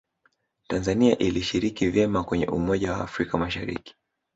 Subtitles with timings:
[0.67, 3.95] tanzania ilishiriki vema kwenye umoja wa afrika mashariki